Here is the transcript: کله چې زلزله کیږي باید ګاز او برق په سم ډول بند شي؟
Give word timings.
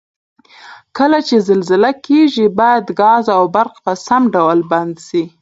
کله 0.97 1.19
چې 1.27 1.35
زلزله 1.49 1.91
کیږي 2.05 2.45
باید 2.59 2.85
ګاز 3.01 3.25
او 3.37 3.43
برق 3.55 3.73
په 3.85 3.93
سم 4.07 4.23
ډول 4.35 4.59
بند 4.71 4.95
شي؟ 5.07 5.23